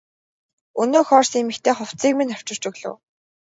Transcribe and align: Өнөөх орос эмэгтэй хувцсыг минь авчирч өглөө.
Өнөөх 0.81 1.09
орос 1.17 1.31
эмэгтэй 1.41 1.73
хувцсыг 1.75 2.13
минь 2.17 2.33
авчирч 2.35 2.63
өглөө. 2.69 2.95